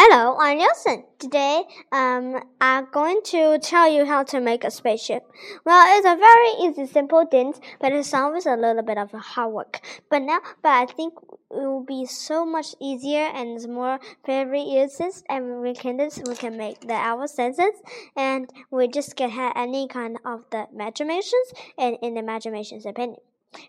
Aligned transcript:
Hello, 0.00 0.36
I'm 0.38 0.58
Nelson. 0.58 1.02
Today, 1.18 1.64
um, 1.90 2.40
I'm 2.60 2.86
going 2.92 3.20
to 3.34 3.58
tell 3.58 3.90
you 3.90 4.06
how 4.06 4.22
to 4.22 4.40
make 4.40 4.62
a 4.62 4.70
spaceship. 4.70 5.24
Well, 5.64 5.98
it's 5.98 6.06
a 6.06 6.14
very 6.14 6.50
easy, 6.62 6.86
simple 6.86 7.26
thing, 7.26 7.54
but 7.80 7.90
it 7.90 8.04
sounds 8.04 8.46
a 8.46 8.54
little 8.54 8.84
bit 8.84 8.96
of 8.96 9.10
hard 9.10 9.52
work. 9.52 9.80
But 10.08 10.20
now, 10.20 10.38
but 10.62 10.68
I 10.68 10.86
think 10.86 11.14
it 11.50 11.66
will 11.66 11.84
be 11.84 12.06
so 12.06 12.46
much 12.46 12.76
easier 12.80 13.26
and 13.34 13.58
more 13.68 13.98
very 14.24 14.60
easy. 14.60 15.08
And 15.28 15.62
we 15.62 15.74
can 15.74 15.98
just 15.98 16.28
we 16.28 16.36
can 16.36 16.56
make 16.56 16.86
the 16.86 16.94
our 16.94 17.26
senses, 17.26 17.74
and 18.16 18.48
we 18.70 18.86
just 18.86 19.16
can 19.16 19.30
have 19.30 19.52
any 19.56 19.88
kind 19.88 20.16
of 20.24 20.44
the 20.52 20.68
imaginations 20.72 21.52
and 21.76 21.96
in 22.02 22.14
the 22.14 22.20
imaginations 22.20 22.86
opinion. 22.86 23.18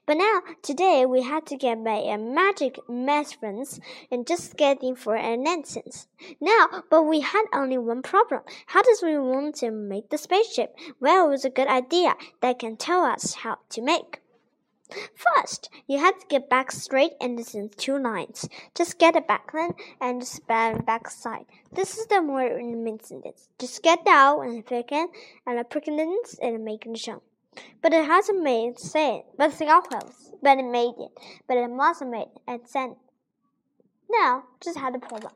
But 0.05 0.17
now, 0.17 0.41
today, 0.61 1.05
we 1.05 1.21
had 1.21 1.45
to 1.47 1.55
get 1.55 1.83
by 1.83 1.97
a 1.97 2.17
magic 2.17 2.77
measurements 2.89 3.79
and 4.11 4.27
just 4.27 4.57
get 4.57 4.69
getting 4.69 4.95
for 4.95 5.15
an 5.15 5.47
instance. 5.47 6.07
Now, 6.39 6.83
but 6.91 7.03
we 7.03 7.21
had 7.21 7.45
only 7.53 7.77
one 7.77 8.03
problem. 8.03 8.41
How 8.67 8.83
does 8.83 9.01
we 9.01 9.17
want 9.17 9.55
to 9.55 9.71
make 9.71 10.09
the 10.09 10.17
spaceship? 10.17 10.75
Well, 10.99 11.27
it 11.27 11.29
was 11.29 11.45
a 11.45 11.49
good 11.49 11.67
idea 11.67 12.15
that 12.41 12.59
can 12.59 12.77
tell 12.77 13.03
us 13.03 13.33
how 13.33 13.57
to 13.69 13.81
make. 13.81 14.21
First, 15.15 15.69
you 15.87 15.99
have 15.99 16.19
to 16.19 16.27
get 16.27 16.49
back 16.49 16.71
straight 16.71 17.13
and 17.21 17.37
this 17.37 17.53
in 17.55 17.69
two 17.69 17.97
lines. 17.97 18.47
Just 18.75 18.99
get 18.99 19.15
a 19.15 19.21
backline 19.21 19.75
and 20.01 20.21
just 20.21 20.47
back 20.47 21.09
side. 21.09 21.45
This 21.71 21.97
is 21.97 22.07
the 22.07 22.21
more 22.21 22.49
maintenance. 22.61 23.49
Just 23.59 23.83
get 23.83 24.05
down 24.05 24.47
and 24.47 24.65
pick 24.65 24.91
it 24.91 25.09
and 25.45 25.59
a 25.59 25.63
pricking 25.63 25.99
and 26.41 26.65
make 26.65 26.85
the 26.85 26.97
show. 26.97 27.21
But 27.81 27.93
it 27.93 28.05
hasn't 28.05 28.43
made 28.43 28.79
sense. 28.79 29.23
But 29.37 29.53
Singapore, 29.53 30.01
but 30.41 30.57
it 30.57 30.65
made 30.65 30.95
it. 30.97 31.11
But 31.47 31.57
it 31.57 31.69
must 31.69 32.01
have 32.01 32.09
made 32.09 32.27
it 32.47 32.67
sent. 32.67 32.97
Now, 34.09 34.43
just 34.63 34.77
had 34.77 34.95
a 34.95 34.99
problem. 34.99 35.33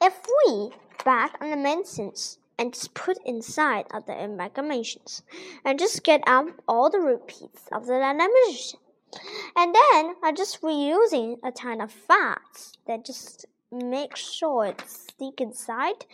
If 0.00 0.14
we 0.46 0.70
back 1.04 1.36
on 1.40 1.50
the 1.50 1.56
mentions 1.56 2.38
and 2.58 2.74
just 2.74 2.94
put 2.94 3.18
inside 3.24 3.86
of 3.92 4.06
the 4.06 4.12
amalgamations 4.12 5.22
and 5.64 5.78
just 5.78 6.04
get 6.04 6.22
out 6.26 6.50
all 6.68 6.90
the 6.90 7.00
repeats 7.00 7.68
of 7.72 7.86
the 7.86 7.94
animation. 7.94 8.80
And 9.56 9.74
then 9.74 10.14
I 10.22 10.32
just 10.36 10.62
reusing 10.62 11.38
a 11.42 11.50
ton 11.50 11.80
of 11.80 11.90
fats 11.90 12.74
that 12.86 13.04
just 13.04 13.46
make 13.72 14.16
sure 14.16 14.66
it's 14.66 15.08
stick 15.08 15.40
inside 15.40 16.04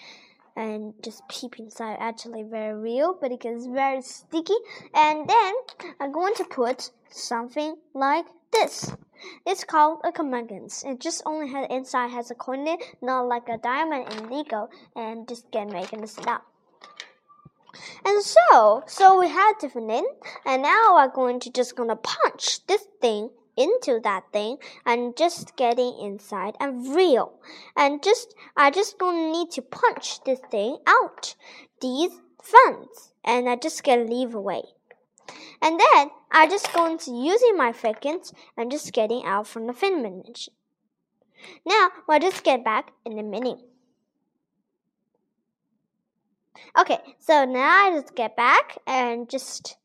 and 0.57 0.95
just 1.03 1.29
peep 1.29 1.59
inside 1.59 1.97
actually 2.01 2.43
very 2.43 2.75
real 2.75 3.17
but 3.21 3.31
it 3.31 3.41
gets 3.41 3.67
very 3.67 4.03
sticky. 4.03 4.57
And 4.95 5.29
then 5.29 5.53
I'm 6.01 6.12
going 6.12 6.35
to 6.35 6.45
put 6.45 6.91
something 7.11 7.77
like 7.95 8.27
this. 8.53 8.91
It's 9.47 9.65
called 9.65 10.01
a 10.05 10.12
commandants 10.12 10.84
it 10.84 11.01
just 11.01 11.23
only 11.27 11.49
has 11.49 11.67
inside 11.71 12.11
has 12.11 12.31
a 12.31 12.34
coin 12.34 12.61
in 12.61 12.69
it, 12.69 12.97
not 13.03 13.29
like 13.29 13.49
a 13.49 13.59
diamond 13.59 14.12
in 14.12 14.31
Lego 14.31 14.69
and 14.95 15.29
just 15.29 15.51
get 15.51 15.69
making 15.69 16.01
this 16.01 16.19
up 16.27 16.47
and 18.05 18.23
so 18.23 18.83
so 18.87 19.19
we 19.19 19.29
have 19.29 19.59
different 19.59 19.87
name 19.87 20.05
and 20.45 20.62
now 20.62 20.95
we're 20.95 21.09
going 21.09 21.41
to 21.41 21.51
just 21.51 21.77
gonna 21.77 21.97
punch 21.97 22.67
this 22.67 22.87
thing 23.01 23.31
into 23.57 24.01
that 24.03 24.25
thing 24.33 24.59
and 24.85 25.17
just 25.17 25.57
getting 25.57 25.99
inside 26.01 26.55
and 26.61 26.95
real. 26.95 27.33
And 27.77 28.03
just 28.03 28.35
I 28.57 28.71
just 28.71 28.99
gonna 28.99 29.31
need 29.33 29.51
to 29.53 29.62
punch 29.62 30.23
this 30.25 30.41
thing 30.51 30.79
out. 30.87 31.35
These 31.81 32.21
funds. 32.43 33.12
And 33.25 33.49
I 33.49 33.57
just 33.57 33.83
get 33.83 34.09
leave 34.09 34.34
away. 34.34 34.62
And 35.61 35.81
then 35.81 36.11
I 36.31 36.47
just 36.49 36.73
going 36.73 36.99
to 36.99 37.11
using 37.11 37.57
my 37.57 37.73
seconds 37.73 38.33
and 38.57 38.71
just 38.71 38.93
getting 38.93 39.25
out 39.25 39.49
from 39.49 39.67
the 39.67 39.73
fin 39.73 40.03
dimension. 40.03 40.55
Now 41.65 41.89
we'll 42.09 42.21
just 42.21 42.45
get 42.45 42.65
back 42.65 42.93
in 43.05 43.19
a 43.19 43.23
minute. 43.23 43.59
Okay, 46.79 46.99
so 47.19 47.45
now 47.45 47.87
I 47.87 48.01
just 48.01 48.15
get 48.15 48.37
back 48.37 48.79
and 48.87 49.29
just 49.29 49.77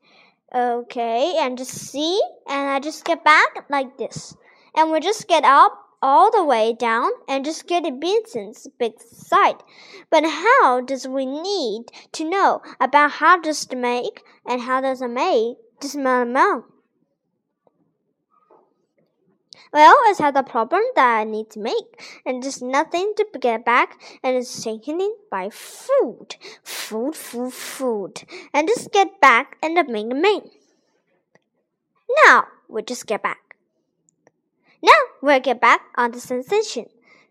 Okay, 0.53 1.35
and 1.39 1.57
just 1.57 1.71
see, 1.71 2.21
and 2.45 2.69
I 2.69 2.81
just 2.81 3.05
get 3.05 3.23
back 3.23 3.69
like 3.69 3.97
this. 3.97 4.35
And 4.75 4.91
we 4.91 4.99
just 4.99 5.27
get 5.29 5.45
up 5.45 5.81
all 6.01 6.29
the 6.31 6.43
way 6.43 6.73
down 6.73 7.11
and 7.27 7.45
just 7.45 7.67
get 7.67 7.85
a 7.85 7.91
Benson's 7.91 8.67
big 8.77 8.99
side. 9.01 9.63
But 10.09 10.25
how 10.25 10.81
does 10.81 11.07
we 11.07 11.25
need 11.25 11.85
to 12.13 12.29
know 12.29 12.61
about 12.81 13.11
how 13.11 13.39
does 13.39 13.65
to 13.67 13.75
make 13.75 14.23
and 14.45 14.61
how 14.61 14.81
does 14.81 15.01
it 15.01 15.07
make 15.07 15.57
this 15.79 15.95
amount? 15.95 16.65
Well, 19.73 19.95
it's 20.07 20.19
had 20.19 20.35
a 20.35 20.43
problem 20.43 20.81
that 20.95 21.19
I 21.19 21.23
need 21.23 21.49
to 21.51 21.59
make, 21.59 22.21
and 22.25 22.43
there's 22.43 22.61
nothing 22.61 23.13
to 23.17 23.25
get 23.39 23.63
back, 23.63 24.01
and 24.23 24.35
it's 24.35 24.63
taken 24.63 24.99
in 24.99 25.15
by 25.29 25.49
food, 25.49 26.35
food, 26.63 27.15
food, 27.15 27.53
food, 27.53 28.23
and 28.53 28.67
just 28.67 28.91
get 28.91 29.21
back 29.21 29.57
and 29.63 29.77
the 29.77 29.83
main 29.83 30.21
main. 30.21 30.49
Now 32.25 32.47
we 32.67 32.81
just 32.81 33.07
get 33.07 33.23
back. 33.23 33.55
Now 34.81 34.99
we'll 35.21 35.39
get 35.39 35.61
back 35.61 35.81
on 35.95 36.11
the 36.11 36.19
sensation. 36.19 36.85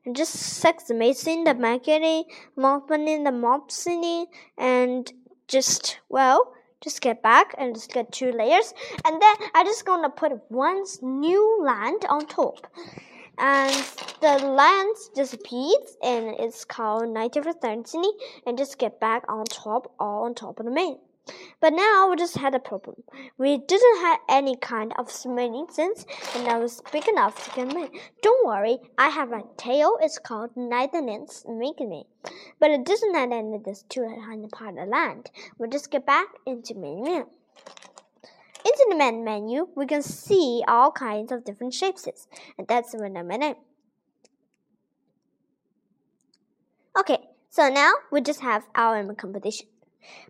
And 0.06 0.16
just 0.16 0.32
sex 0.32 0.88
amazing 0.88 1.44
the 1.44 1.52
marketing, 1.52 2.24
mopping 2.56 3.06
in 3.06 3.24
the 3.24 3.30
mopsing, 3.30 4.26
and 4.56 5.12
just 5.46 5.98
well 6.08 6.54
just 6.80 7.00
get 7.00 7.22
back 7.22 7.54
and 7.58 7.74
just 7.74 7.92
get 7.92 8.10
two 8.12 8.32
layers. 8.32 8.72
And 9.04 9.20
then 9.20 9.36
I 9.54 9.64
just 9.64 9.84
gonna 9.84 10.10
put 10.10 10.32
one 10.48 10.84
new 11.02 11.62
land 11.62 12.04
on 12.08 12.26
top. 12.26 12.66
And 13.38 13.72
the 14.20 14.38
land 14.46 14.96
disappears 15.14 15.96
and 16.02 16.34
it's 16.38 16.64
called 16.64 17.08
90 17.08 17.40
and 18.46 18.58
just 18.58 18.78
get 18.78 19.00
back 19.00 19.24
on 19.28 19.44
top 19.44 19.94
all 19.98 20.24
on 20.24 20.34
top 20.34 20.60
of 20.60 20.66
the 20.66 20.72
main. 20.72 20.98
But 21.60 21.72
now 21.72 22.08
we 22.08 22.16
just 22.16 22.36
had 22.36 22.54
a 22.54 22.58
problem. 22.58 23.02
We 23.36 23.58
didn't 23.58 24.00
have 24.00 24.18
any 24.28 24.56
kind 24.56 24.92
of 24.98 25.10
swimming 25.10 25.66
sense, 25.70 26.06
and 26.34 26.48
I 26.48 26.58
was 26.58 26.82
big 26.90 27.06
enough 27.08 27.44
to 27.44 27.50
get 27.54 27.74
in. 27.74 27.88
Don't 28.22 28.46
worry, 28.46 28.78
I 28.96 29.08
have 29.08 29.32
a 29.32 29.42
tail. 29.56 29.98
It's 30.00 30.18
called 30.18 30.56
Netherlands 30.56 31.44
Making 31.48 32.04
But 32.58 32.70
it 32.70 32.84
doesn't 32.84 33.14
any 33.14 33.56
of 33.56 33.64
this 33.64 33.84
two 33.88 34.08
hundred 34.08 34.50
part 34.50 34.78
of 34.78 34.88
land. 34.88 35.30
We'll 35.58 35.70
just 35.70 35.90
get 35.90 36.06
back 36.06 36.28
into 36.46 36.74
menu. 36.74 37.26
Into 38.62 38.86
the 38.90 38.96
main 38.96 39.24
menu, 39.24 39.68
we 39.74 39.86
can 39.86 40.02
see 40.02 40.62
all 40.68 40.92
kinds 40.92 41.32
of 41.32 41.44
different 41.44 41.72
shapes, 41.72 42.06
and 42.58 42.68
that's 42.68 42.92
in 42.94 43.16
a 43.16 43.24
minute. 43.24 43.56
Okay, 46.98 47.18
so 47.48 47.68
now 47.68 47.92
we 48.12 48.20
just 48.20 48.40
have 48.40 48.66
our 48.74 49.14
competition. 49.14 49.66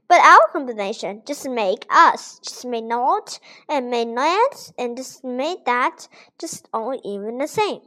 But 0.09 0.21
our 0.21 0.49
combination 0.53 1.23
just 1.25 1.49
make 1.49 1.87
us, 1.89 2.39
just 2.41 2.65
made 2.65 2.85
not 2.85 3.39
and 3.69 3.91
made 3.91 4.09
not 4.09 4.73
and 4.77 4.97
just 4.97 5.23
made 5.23 5.65
that 5.67 6.09
just 6.39 6.69
all 6.73 7.01
even 7.05 7.39
the 7.39 7.47
same. 7.47 7.81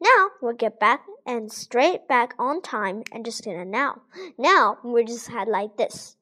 Now 0.00 0.28
we'll 0.40 0.52
get 0.52 0.78
back 0.78 1.04
and 1.24 1.50
straight 1.50 2.06
back 2.06 2.34
on 2.38 2.60
time 2.60 3.04
and 3.10 3.24
just 3.24 3.46
it 3.46 3.64
now. 3.66 4.02
Now 4.36 4.78
we 4.84 5.04
just 5.04 5.28
had 5.28 5.48
like 5.48 5.76
this. 5.76 6.16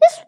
This 0.00 0.20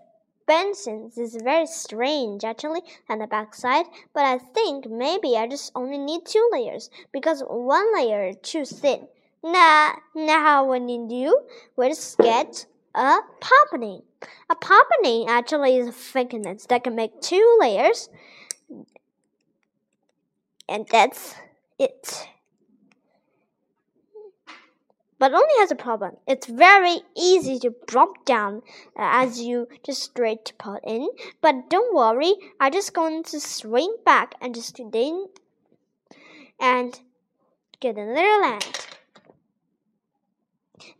Benson's 0.47 1.17
is 1.17 1.37
very 1.37 1.67
strange 1.67 2.45
actually 2.45 2.83
on 3.09 3.19
the 3.21 3.27
back 3.27 3.55
side, 3.55 3.87
but 4.13 4.25
I 4.25 4.39
think 4.39 4.91
maybe 4.91 5.37
I 5.37 5.47
just 5.47 5.73
only 5.75 5.97
need 5.99 6.27
two 6.27 6.49
layers 6.53 6.91
because 7.13 7.43
one 7.49 7.95
layer 7.95 8.35
too 8.35 8.65
thin. 8.65 9.09
Nah, 9.43 9.93
now 10.15 10.65
what 10.67 10.89
you 10.89 11.07
do, 11.09 11.41
we 11.77 11.89
just 11.89 12.19
get 12.19 12.67
a 12.95 13.19
popping. 13.41 14.03
A 14.49 14.55
popping 14.55 15.27
actually 15.29 15.77
is 15.77 15.89
a 15.89 15.93
thickness 15.93 16.67
that 16.67 16.85
can 16.85 16.95
make 16.95 17.21
two 17.21 17.59
layers. 17.61 18.09
And 20.69 20.87
that's 20.91 21.35
it. 21.79 22.29
But 25.19 25.33
only 25.33 25.55
has 25.59 25.71
a 25.71 25.77
problem. 25.77 26.17
It's 26.27 26.47
very 26.47 27.01
easy 27.17 27.59
to 27.61 27.75
drop 27.87 28.25
down 28.25 28.63
uh, 28.99 29.23
as 29.25 29.41
you 29.41 29.69
just 29.85 30.03
straight 30.03 30.53
put 30.59 30.83
in. 30.85 31.09
But 31.41 31.71
don't 31.71 31.95
worry, 31.95 32.35
I'm 32.61 32.73
just 32.73 32.93
going 32.93 33.23
to 33.25 33.41
swing 33.41 33.97
back 34.05 34.35
and 34.41 34.55
just 34.55 34.79
in 34.79 35.29
and 36.61 37.01
get 37.81 37.97
another 37.97 38.41
land. 38.41 38.84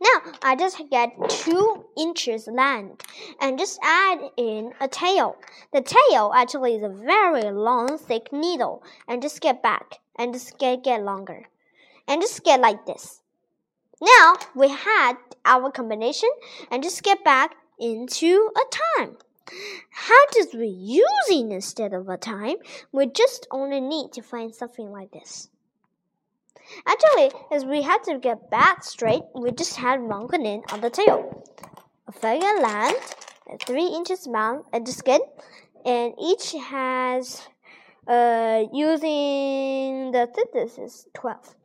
Now 0.01 0.31
I 0.41 0.55
just 0.55 0.81
get 0.89 1.11
two 1.29 1.85
inches 1.97 2.47
length 2.47 3.05
and 3.39 3.59
just 3.59 3.79
add 3.83 4.19
in 4.37 4.73
a 4.79 4.87
tail. 4.87 5.37
The 5.73 5.81
tail 5.81 6.31
actually 6.35 6.75
is 6.75 6.83
a 6.83 6.89
very 6.89 7.51
long, 7.51 7.97
thick 7.97 8.31
needle 8.31 8.83
and 9.07 9.21
just 9.21 9.41
get 9.41 9.61
back 9.61 9.99
and 10.17 10.33
just 10.33 10.57
get, 10.57 10.83
get 10.83 11.03
longer 11.03 11.47
and 12.07 12.21
just 12.21 12.43
get 12.43 12.59
like 12.59 12.85
this. 12.85 13.21
Now 14.01 14.35
we 14.55 14.69
had 14.69 15.13
our 15.45 15.71
combination 15.71 16.29
and 16.69 16.83
just 16.83 17.03
get 17.03 17.23
back 17.23 17.55
into 17.79 18.51
a 18.55 18.99
time. 18.99 19.17
How 19.91 20.25
does 20.31 20.53
we 20.53 20.67
using 20.67 21.51
instead 21.51 21.93
of 21.93 22.09
a 22.09 22.17
time? 22.17 22.55
We 22.91 23.05
just 23.05 23.47
only 23.51 23.79
need 23.79 24.11
to 24.13 24.21
find 24.21 24.53
something 24.53 24.91
like 24.91 25.11
this. 25.11 25.49
Actually, 26.85 27.31
as 27.51 27.65
we 27.65 27.81
had 27.81 28.03
to 28.03 28.19
get 28.19 28.49
back 28.49 28.83
straight, 28.83 29.23
we 29.33 29.51
just 29.51 29.75
had 29.75 30.01
manganese 30.01 30.63
on 30.71 30.81
the 30.81 30.89
tail. 30.89 31.43
A 32.07 32.11
figure 32.11 32.59
land, 32.61 32.95
three 33.65 33.87
inches 33.87 34.27
long 34.27 34.63
and 34.73 34.85
the 34.85 34.91
skin, 34.91 35.21
and 35.85 36.13
each 36.21 36.53
has 36.53 37.47
uh 38.07 38.65
using 38.71 40.11
the 40.11 40.27
thickness 40.35 40.77
is 40.77 41.07
twelve. 41.13 41.55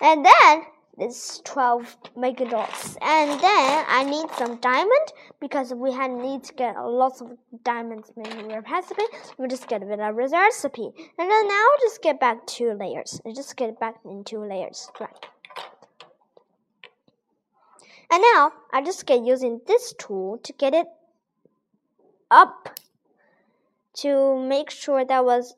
And 0.00 0.24
then 0.24 0.62
it's 1.00 1.40
12 1.44 1.96
mega 2.16 2.48
dots. 2.48 2.96
And 3.00 3.40
then 3.40 3.84
I 3.88 4.04
need 4.04 4.30
some 4.36 4.56
diamond 4.56 5.12
because 5.40 5.72
we 5.72 5.92
had 5.92 6.10
need 6.10 6.44
to 6.44 6.54
get 6.54 6.76
a 6.76 6.86
lots 6.86 7.20
of 7.20 7.36
diamonds 7.64 8.12
in 8.16 8.50
our 8.52 8.60
recipe. 8.60 9.02
We 9.38 9.48
just 9.48 9.68
get 9.68 9.82
a 9.82 9.86
bit 9.86 10.00
of 10.00 10.14
recipe. 10.14 10.90
And 11.18 11.30
then 11.30 11.48
now 11.48 11.66
just 11.80 12.02
get 12.02 12.20
back 12.20 12.46
two 12.46 12.72
layers. 12.72 13.20
And 13.24 13.34
just 13.34 13.56
get 13.56 13.80
back 13.80 13.96
in 14.04 14.24
two 14.24 14.44
layers. 14.44 14.90
Right. 15.00 15.26
And 18.12 18.22
now 18.34 18.52
I 18.72 18.82
just 18.82 19.06
get 19.06 19.24
using 19.24 19.60
this 19.66 19.94
tool 19.98 20.38
to 20.38 20.52
get 20.52 20.74
it 20.74 20.86
up 22.30 22.78
to 23.94 24.38
make 24.38 24.70
sure 24.70 25.04
that 25.04 25.24
was 25.24 25.54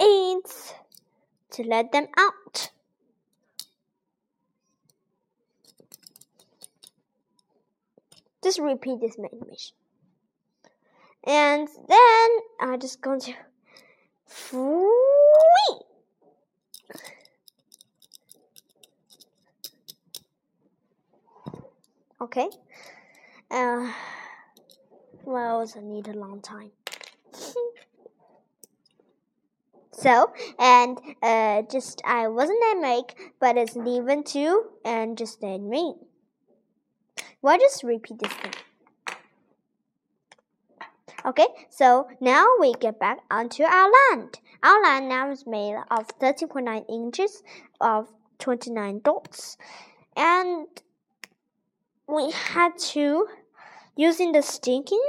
eight 0.00 0.74
to 1.50 1.62
let 1.64 1.92
them 1.92 2.06
out. 2.16 2.70
Just 8.42 8.58
repeat 8.58 9.00
this 9.00 9.16
animation. 9.18 9.76
And 11.24 11.68
then 11.88 12.28
I'm 12.60 12.80
just 12.80 13.02
going 13.02 13.20
to 13.20 13.34
free. 14.26 14.88
Okay. 22.22 22.48
Uh, 23.50 23.92
well, 25.24 25.68
I 25.76 25.80
need 25.80 26.08
a 26.08 26.12
long 26.12 26.40
time. 26.40 26.70
so, 29.92 30.32
and 30.58 30.98
uh, 31.22 31.62
just 31.70 32.00
I 32.04 32.28
wasn't 32.28 32.60
that 32.60 32.78
make, 32.80 33.34
but 33.40 33.56
it's 33.56 33.76
even 33.76 34.24
two, 34.24 34.70
and 34.84 35.18
just 35.18 35.42
a 35.42 35.58
me. 35.58 35.94
Why 37.40 37.58
just 37.58 37.82
repeat 37.82 38.18
this 38.18 38.32
thing? 38.32 38.52
Okay, 41.24 41.46
so 41.68 42.08
now 42.20 42.46
we 42.58 42.72
get 42.74 42.98
back 42.98 43.18
onto 43.30 43.62
our 43.62 43.90
land. 43.90 44.40
Our 44.62 44.82
land 44.82 45.08
now 45.08 45.30
is 45.30 45.46
made 45.46 45.76
of 45.90 46.06
13.9 46.18 46.84
inches 46.88 47.42
of 47.80 48.08
29 48.38 49.00
dots. 49.04 49.56
And 50.16 50.66
we 52.06 52.30
had 52.30 52.78
to 52.78 53.26
using 53.96 54.32
the 54.32 54.42
stinking 54.42 55.04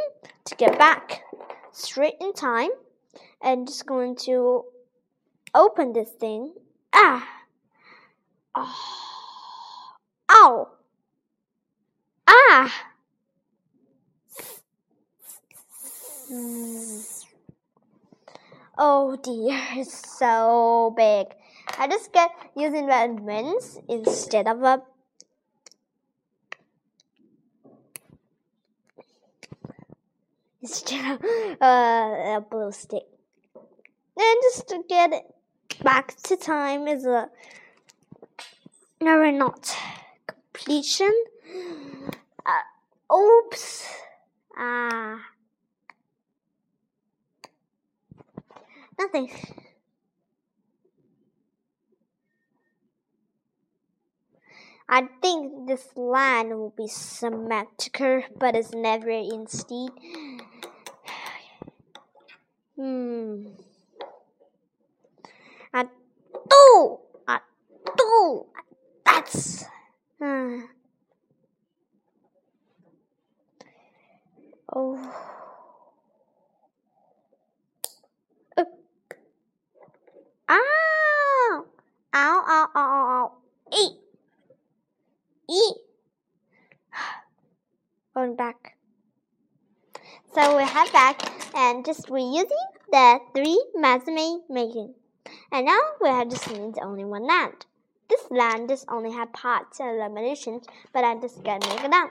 to 0.45 0.55
get 0.55 0.77
back 0.77 1.23
straight 1.71 2.15
in 2.19 2.33
time 2.33 2.71
and 3.41 3.67
just 3.67 3.85
going 3.85 4.15
to 4.27 4.65
open 5.55 5.93
this 5.93 6.11
thing. 6.11 6.53
Ah! 6.93 7.27
Oh. 8.53 8.75
Ow! 10.29 10.67
Ah! 12.33 12.73
Oh 18.77 19.17
dear, 19.21 19.59
it's 19.73 20.17
so 20.17 20.93
big. 20.95 21.27
I 21.77 21.87
just 21.87 22.13
get 22.13 22.31
using 22.55 22.87
wings 23.25 23.79
instead 23.89 24.47
of 24.47 24.63
a 24.63 24.81
instead 30.61 31.15
of 31.15 31.25
uh, 31.61 32.37
a 32.37 32.45
blue 32.49 32.71
stick. 32.71 33.03
And 34.15 34.37
just 34.43 34.69
to 34.69 34.83
get 34.87 35.11
it 35.11 35.25
back 35.83 36.15
to 36.23 36.37
time 36.37 36.87
is 36.87 37.05
a 37.05 37.29
never 39.01 39.31
not 39.33 39.75
completion. 40.27 41.11
Uh, 42.45 43.13
oops. 43.13 43.87
Ah. 44.57 45.19
Nothing. 48.97 49.29
I 54.87 55.07
think 55.21 55.67
this 55.67 55.87
line 55.95 56.49
will 56.49 56.73
be 56.75 56.87
symmetrical, 56.87 58.23
but 58.37 58.55
it's 58.55 58.73
never 58.73 59.09
instead. 59.09 59.89
Hmm. 62.75 63.47
I 65.73 65.83
do. 66.49 66.99
I 67.25 67.39
do. 67.97 68.45
That's. 69.05 69.63
Uh, 70.21 70.57
oh. 74.73 74.97
Uh. 78.57 78.63
Ow! 80.49 81.65
Ow, 82.13 82.43
ow, 82.47 82.67
ow, 82.75 82.75
ow. 82.75 83.31
Eat. 83.71 83.97
Eat. 85.49 85.75
Going 88.15 88.35
back. 88.35 88.77
So 90.33 90.55
we 90.55 90.63
head 90.63 90.91
back 90.93 91.21
and 91.55 91.85
just 91.85 92.07
reusing 92.07 92.69
the 92.89 93.19
three 93.35 93.61
Mazame 93.75 94.39
making. 94.49 94.93
And 95.51 95.65
now 95.65 95.79
we 96.01 96.07
have 96.07 96.29
just 96.29 96.49
need 96.49 96.75
only 96.81 97.03
one 97.03 97.27
land. 97.27 97.65
This 98.09 98.25
land 98.29 98.69
just 98.69 98.85
only 98.89 99.11
have 99.11 99.33
parts 99.33 99.79
and 99.79 99.89
eliminations, 99.97 100.65
but 100.93 101.03
I 101.03 101.15
just 101.19 101.43
get 101.43 101.65
make 101.67 101.83
it 101.83 101.91
down. 101.91 102.09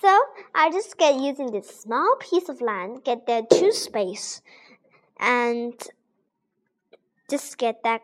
So 0.00 0.20
I 0.54 0.70
just 0.70 0.98
get 0.98 1.20
using 1.20 1.52
this 1.52 1.68
small 1.68 2.16
piece 2.20 2.48
of 2.48 2.60
land, 2.60 3.04
get 3.04 3.26
the 3.26 3.46
two 3.52 3.72
space, 3.72 4.42
and 5.18 5.74
just 7.30 7.56
get 7.58 7.82
that 7.84 8.02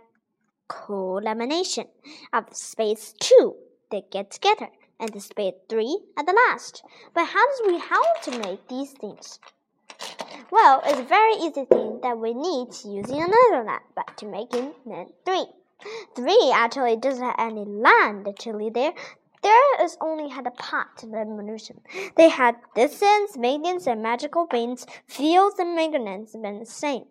cool 0.69 1.20
lamination 1.20 1.86
of 2.32 2.44
space 2.52 3.14
two. 3.20 3.56
They 3.90 4.02
get 4.11 4.30
together 4.30 4.68
and 5.00 5.12
the 5.12 5.20
space 5.20 5.54
three 5.68 5.99
at 6.16 6.26
the 6.26 6.32
last. 6.32 6.82
But 7.14 7.26
how 7.26 7.47
does 7.47 7.62
we 7.66 7.78
how 7.78 8.02
to 8.23 8.38
make 8.38 8.68
these 8.68 8.92
things? 8.92 9.38
Well, 10.50 10.80
it's 10.85 11.00
a 11.00 11.04
very 11.04 11.35
easy 11.35 11.64
thing 11.64 12.00
that 12.02 12.18
we 12.18 12.32
need 12.32 12.68
using 12.85 13.23
another 13.23 13.64
land, 13.64 13.82
but 13.94 14.16
to 14.18 14.26
make 14.26 14.54
it 14.54 14.75
three. 15.25 15.47
Three 16.16 16.50
actually 16.52 16.97
doesn't 16.97 17.25
have 17.25 17.37
any 17.38 17.64
land 17.64 18.26
actually 18.26 18.70
there. 18.70 18.92
There 19.42 19.85
is 19.85 19.97
only 20.00 20.28
had 20.28 20.47
a 20.47 20.50
pot 20.50 20.99
the 21.02 21.18
evolution. 21.18 21.80
They 22.16 22.28
had 22.28 22.57
distance, 22.75 23.37
maintenance, 23.37 23.87
and 23.87 24.02
magical 24.02 24.47
beings, 24.47 24.87
fields, 25.07 25.59
and 25.59 25.75
maintenance 25.75 26.33
been 26.33 26.59
the 26.61 26.66
same. 26.66 27.04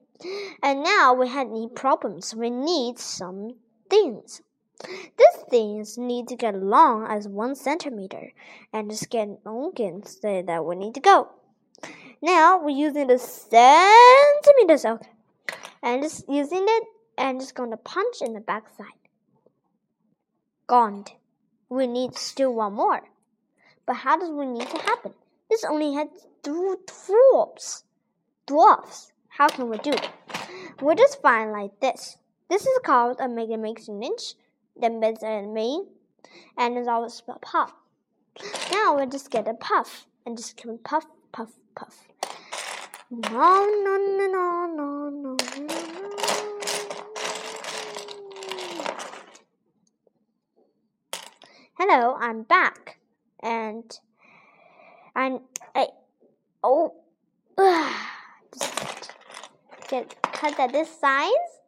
And 0.64 0.84
now 0.84 1.14
we 1.14 1.28
had 1.28 1.48
need 1.50 1.76
problems. 1.76 2.36
We 2.36 2.50
need 2.50 3.00
some 3.00 3.56
things. 3.90 4.42
These 4.84 5.44
things 5.50 5.98
need 5.98 6.28
to 6.28 6.36
get 6.36 6.56
long 6.56 7.08
as 7.08 7.28
one 7.28 7.56
centimeter 7.56 8.32
and 8.72 8.92
get 9.10 9.30
organs 9.46 10.20
that 10.22 10.66
we 10.66 10.76
need 10.76 10.94
to 10.96 11.00
go. 11.00 11.30
Now 12.22 12.62
we're 12.62 12.70
using 12.70 13.08
the 13.08 13.18
centimeters 13.20 14.86
okay. 14.86 15.08
and 15.82 16.04
just 16.04 16.28
using 16.28 16.66
it 16.68 16.84
and 17.18 17.40
just 17.40 17.56
going 17.56 17.72
to 17.72 17.78
punch 17.78 18.22
in 18.22 18.34
the 18.34 18.40
backside. 18.40 18.88
Gone. 20.68 21.06
We 21.70 21.88
need 21.88 22.16
still 22.16 22.54
one 22.54 22.74
more. 22.74 23.02
But 23.86 23.98
how 23.98 24.18
does 24.18 24.30
we 24.30 24.46
need 24.46 24.68
to 24.70 24.78
happen? 24.78 25.14
This 25.50 25.64
only 25.64 25.94
had 25.94 26.10
dwarfs. 26.44 27.84
Dwarfs. 28.46 29.12
How 29.28 29.48
can 29.48 29.70
we 29.70 29.78
do 29.78 29.92
it? 29.92 30.10
We 30.82 30.96
just 30.96 31.22
find 31.22 31.52
like 31.52 31.80
this. 31.80 32.18
This 32.50 32.66
is 32.66 32.80
called 32.84 33.18
a 33.20 33.28
mega 33.28 33.58
mixing 33.58 34.02
inch. 34.04 34.36
Then 34.76 35.00
beds 35.00 35.24
and 35.24 35.54
main. 35.54 35.88
And 36.58 36.78
it's 36.78 36.88
always 36.88 37.14
spelled 37.14 37.42
puff. 37.42 37.74
Now 38.72 38.98
we 38.98 39.06
just 39.08 39.32
get 39.32 39.48
a 39.48 39.54
puff 39.54 40.06
and 40.26 40.38
just 40.38 40.58
keep 40.58 40.84
puff, 40.84 41.06
puff, 41.32 41.52
puff. 41.76 42.08
No, 43.10 43.30
no, 43.30 43.98
no, 43.98 44.28
no, 44.28 45.10
no, 45.10 45.10
no, 45.10 45.36
no. 45.36 46.17
Hello, 51.80 52.18
I'm 52.20 52.42
back, 52.42 52.98
and 53.44 54.00
I'm 55.16 55.42
I 55.76 55.90
oh, 56.64 56.96
just 59.88 60.16
cut 60.24 60.60
at 60.60 60.72
this 60.72 60.90
size, 61.00 61.62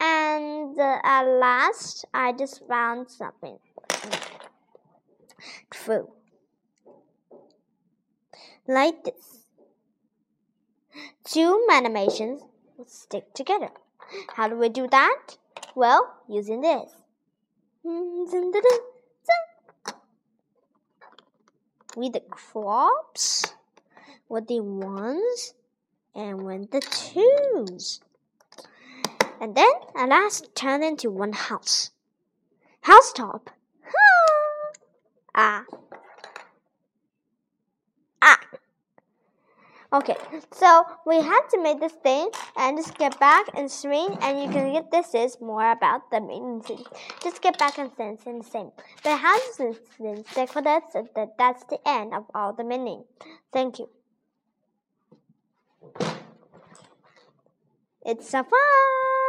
and 0.00 0.76
uh, 0.76 0.98
at 1.04 1.22
last, 1.22 2.06
I 2.12 2.32
just 2.32 2.66
found 2.66 3.08
something. 3.08 3.60
True. 5.70 6.10
Like 8.66 9.04
this. 9.04 9.46
Two 11.22 11.68
animations 11.70 12.42
stick 12.84 13.32
together. 13.32 13.70
How 14.34 14.48
do 14.48 14.56
we 14.56 14.68
do 14.70 14.88
that? 14.88 15.36
Well, 15.76 16.16
using 16.28 16.62
this. 16.62 16.90
With 21.96 22.12
the 22.12 22.20
crops, 22.20 23.54
with 24.28 24.46
the 24.46 24.60
ones, 24.60 25.54
and 26.14 26.42
with 26.42 26.70
the 26.70 26.80
twos. 26.80 28.00
And 29.40 29.54
then 29.54 29.72
at 29.96 30.08
last 30.08 30.54
turn 30.54 30.82
into 30.82 31.10
one 31.10 31.32
house. 31.32 31.90
Housetop. 32.82 33.50
ah. 35.34 35.64
Ah. 35.72 35.76
Okay, 39.92 40.14
so 40.52 40.84
we 41.04 41.16
had 41.16 41.40
to 41.50 41.60
make 41.60 41.80
this 41.80 41.92
thing 41.92 42.30
and 42.56 42.78
just 42.78 42.96
get 42.96 43.18
back 43.18 43.46
and 43.54 43.68
swing 43.68 44.16
and 44.22 44.40
you 44.40 44.48
can 44.48 44.72
get 44.72 44.92
this 44.92 45.12
is 45.16 45.40
more 45.40 45.72
about 45.72 46.08
the 46.12 46.20
main. 46.20 46.62
Just 47.20 47.42
get 47.42 47.58
back 47.58 47.76
and 47.76 47.90
send 47.96 48.20
and 48.24 48.44
does 49.56 49.56
this 49.58 50.26
stick 50.30 50.48
for 50.48 50.62
that? 50.62 50.92
So 50.92 51.08
that 51.16 51.36
that's 51.36 51.64
the 51.64 51.80
end 51.84 52.14
of 52.14 52.24
all 52.36 52.52
the 52.52 52.62
meaning. 52.62 53.02
Thank 53.52 53.80
you. 53.80 53.88
It's 58.06 58.32
a 58.32 58.44
fun! 58.44 59.19